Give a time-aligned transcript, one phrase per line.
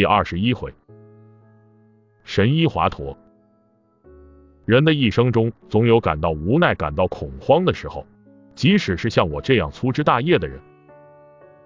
[0.00, 0.72] 第二十一回，
[2.24, 3.14] 神医华佗。
[4.64, 8.06] 人的一生中，总有感到无奈、感到恐慌的时候，
[8.54, 10.58] 即使是像我这样粗枝大叶的人，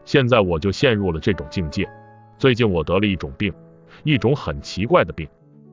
[0.04, 1.88] 现在我就陷入了这种境界。
[2.36, 3.54] 最近我得了一种病，
[4.02, 5.28] 一种很奇怪的病。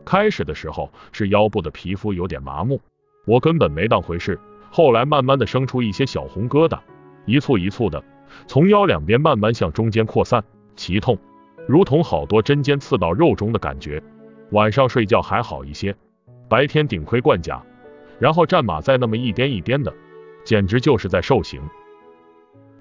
[0.05, 2.79] 开始的时候是腰部的皮肤有点麻木，
[3.25, 4.39] 我根本没当回事。
[4.69, 6.79] 后来慢慢的生出一些小红疙瘩，
[7.25, 8.03] 一簇一簇的，
[8.45, 10.43] 从腰两边慢慢向中间扩散，
[10.75, 11.17] 奇痛。
[11.67, 14.01] 如同好多针尖刺到肉中的感觉，
[14.51, 15.95] 晚上睡觉还好一些，
[16.49, 17.63] 白天顶盔贯甲，
[18.19, 19.93] 然后战马再那么一颠一颠的，
[20.43, 21.61] 简直就是在受刑。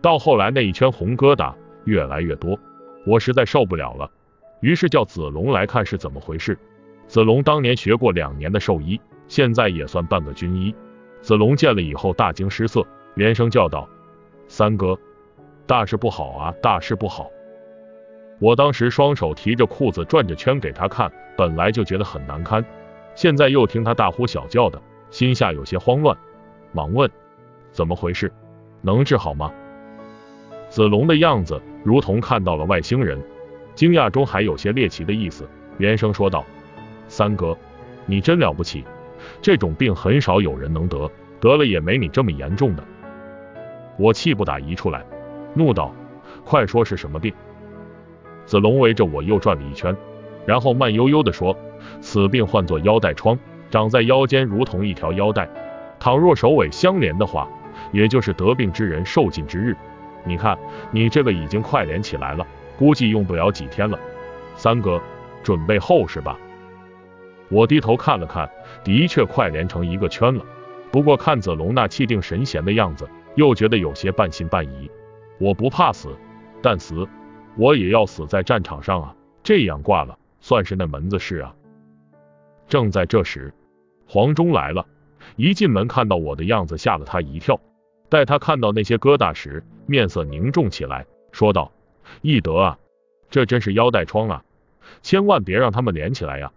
[0.00, 2.58] 到后来那一圈红疙瘩越来越多，
[3.06, 4.10] 我实在受不了了，
[4.60, 6.58] 于是叫子龙来看是怎么回事。
[7.06, 10.74] 子龙当年学过两年的兽医，现在也算半个军医。
[11.20, 13.88] 子龙见了以后大惊失色，连声叫道
[14.48, 14.98] ：“三哥，
[15.66, 17.30] 大事不好啊，大事不好！”
[18.40, 22.64] 我当时双手提着裤子转着圈给他看，本来就觉得很难堪，
[23.14, 26.16] 现在又听他大呼小叫的，心下有些慌乱，
[26.72, 27.08] 忙问
[27.70, 28.32] 怎么回事，
[28.80, 29.52] 能治好吗？
[30.70, 33.22] 子龙的样子如同看到了外星人，
[33.74, 35.46] 惊讶中还有些猎奇的意思，
[35.76, 36.42] 连声说道
[37.08, 37.54] ：“三哥，
[38.06, 38.84] 你真了不起，
[39.42, 42.82] 这种病很少有人能得，得了也没你这么严重的。”
[43.98, 45.04] 我气不打一处来，
[45.52, 45.94] 怒道
[46.42, 47.34] ：“快说是什么病？”
[48.50, 49.96] 子龙围着我又转了一圈，
[50.44, 51.56] 然后慢悠悠地说
[52.02, 53.38] ：“此病唤作腰带疮，
[53.70, 55.48] 长在腰间，如同一条腰带。
[56.00, 57.48] 倘若首尾相连的话，
[57.92, 59.76] 也就是得病之人受尽之日。
[60.24, 60.58] 你看，
[60.90, 62.44] 你这个已经快连起来了，
[62.76, 63.96] 估计用不了几天了。
[64.56, 65.00] 三哥，
[65.44, 66.36] 准备后事吧。”
[67.50, 68.50] 我低头看了看，
[68.82, 70.44] 的确快连成一个圈了。
[70.90, 74.90] 不过看子龙那气定神闲的样子，又觉得有些半信半疑。
[75.38, 76.08] 我不怕死，
[76.60, 77.06] 但死。
[77.56, 79.16] 我也要死在战场上啊！
[79.42, 81.54] 这样挂了，算是那门子事啊。
[82.68, 83.52] 正在这时，
[84.06, 84.86] 黄忠来了，
[85.36, 87.60] 一进门看到我的样子，吓了他一跳。
[88.08, 91.72] 待他看到那些疙瘩时，面色凝重起来，说道
[92.22, 92.78] ：“翼德啊，
[93.30, 94.44] 这真是腰带疮啊，
[95.02, 96.52] 千万别让他们连起来呀。”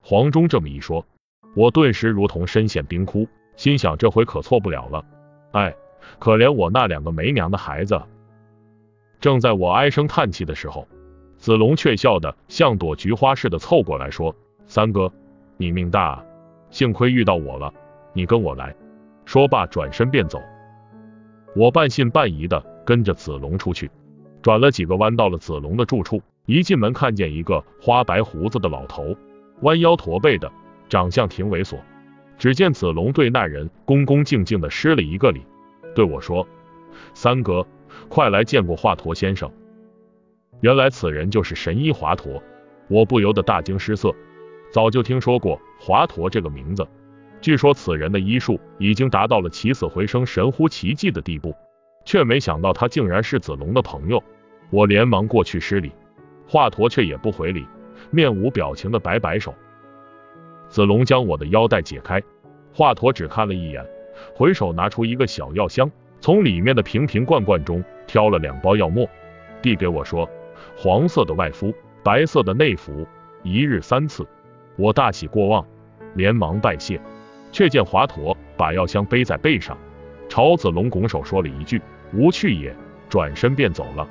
[0.00, 1.06] 黄忠这么一说，
[1.54, 5.04] 我顿时如同深陷冰窟，心想这回可错不了了。
[5.52, 5.74] 哎，
[6.18, 8.00] 可怜我那两个没娘的孩子。
[9.20, 10.86] 正在我唉声叹气的时候，
[11.36, 14.34] 子龙却笑得像朵菊花似的凑过来说
[14.66, 15.12] ：“三哥，
[15.56, 16.24] 你命大，
[16.70, 17.72] 幸亏遇到我了，
[18.12, 18.74] 你跟我来。”
[19.26, 20.40] 说罢转身便走。
[21.54, 23.90] 我半信半疑的跟着子龙出去，
[24.40, 26.22] 转了几个弯，到了子龙的住处。
[26.46, 29.14] 一进门看见一个花白胡子的老头，
[29.60, 30.50] 弯腰驼背的，
[30.88, 31.76] 长相挺猥琐。
[32.38, 35.42] 只见子龙对那人恭恭敬敬的施了一个礼，
[35.94, 36.46] 对我说
[37.12, 37.66] ：“三哥。”
[38.08, 39.50] 快来见过华佗先生！
[40.60, 42.40] 原来此人就是神医华佗，
[42.88, 44.14] 我不由得大惊失色。
[44.70, 46.86] 早就听说过华佗这个名字，
[47.40, 51.54] 据说此人的医术已经达到了起死回生、神乎其技的地步，
[52.04, 54.22] 却没想到他竟然是子龙的朋友。
[54.70, 55.92] 我连忙过去施礼，
[56.46, 57.66] 华佗却也不回礼，
[58.10, 59.54] 面无表情的摆摆手。
[60.68, 62.22] 子龙将我的腰带解开，
[62.74, 63.86] 华佗只看了一眼，
[64.34, 65.90] 回手拿出一个小药箱。
[66.20, 69.08] 从里面的瓶瓶罐罐中挑了两包药末，
[69.62, 70.28] 递给我说
[70.76, 73.06] ：“黄色的外敷，白色的内服，
[73.42, 74.26] 一日三次。”
[74.76, 75.66] 我大喜过望，
[76.14, 77.00] 连忙拜谢。
[77.50, 79.76] 却见华佗把药箱背在背上，
[80.28, 81.80] 朝子龙拱手说了一句
[82.12, 82.74] ：“无去也。”
[83.08, 84.06] 转身便走了。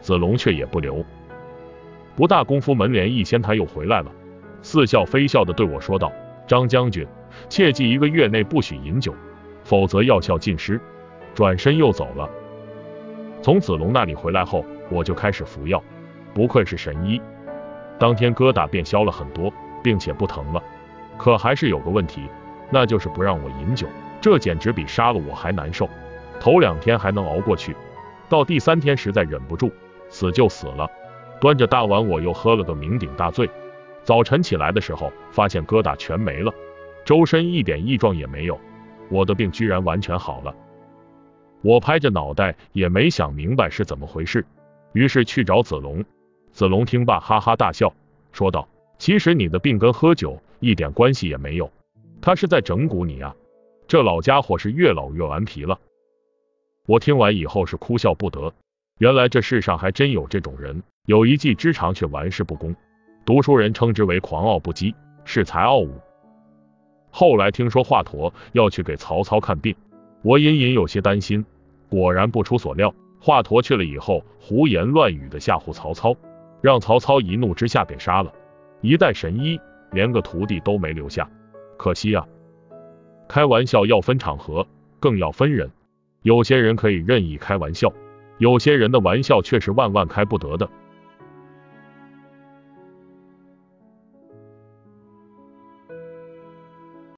[0.00, 1.04] 子龙却也不留。
[2.14, 4.12] 不大功夫，门帘一掀，他又回来了，
[4.62, 6.12] 似笑非笑的对我说道
[6.46, 7.04] ：“张将军，
[7.48, 9.12] 切记一个月内不许饮酒，
[9.64, 10.80] 否则药效尽失。”
[11.36, 12.28] 转身又走了。
[13.42, 15.80] 从子龙那里回来后，我就开始服药。
[16.32, 17.20] 不愧是神医，
[17.98, 19.52] 当天疙瘩便消了很多，
[19.82, 20.62] 并且不疼了。
[21.18, 22.22] 可还是有个问题，
[22.70, 23.86] 那就是不让我饮酒，
[24.18, 25.86] 这简直比杀了我还难受。
[26.40, 27.76] 头两天还能熬过去，
[28.30, 29.70] 到第三天实在忍不住，
[30.08, 30.90] 死就死了。
[31.38, 33.46] 端着大碗，我又喝了个酩酊大醉。
[34.04, 36.50] 早晨起来的时候，发现疙瘩全没了，
[37.04, 38.58] 周身一点异状也没有，
[39.10, 40.54] 我的病居然完全好了。
[41.66, 44.46] 我拍着脑袋，也没想明白是怎么回事，
[44.92, 46.04] 于是去找子龙。
[46.52, 47.92] 子龙听罢，哈哈大笑，
[48.30, 48.68] 说道
[48.98, 51.68] ：“其实你的病跟喝酒一点关系也没有，
[52.20, 53.34] 他是在整蛊你啊！
[53.88, 55.80] 这老家伙是越老越顽皮了。”
[56.86, 58.54] 我听完以后是哭笑不得，
[58.98, 62.76] 原来这世上还真有这种人，有一技之长却玩世不恭。
[63.24, 65.90] 读书人称之为狂傲不羁，恃才傲物。
[67.10, 69.74] 后来听说华佗要去给曹操看病。
[70.22, 71.44] 我隐隐有些担心，
[71.88, 76.16] 果然不出所料，华佗去了以后，胡言乱语的吓唬曹操，
[76.60, 78.32] 让曹操一怒之下给杀了。
[78.80, 79.58] 一代神医，
[79.92, 81.28] 连个徒弟都没留下，
[81.76, 82.26] 可惜啊！
[83.28, 84.66] 开玩笑要分场合，
[85.00, 85.70] 更要分人。
[86.22, 87.92] 有些人可以任意开玩笑，
[88.38, 90.68] 有些人的玩笑却是万万开不得的。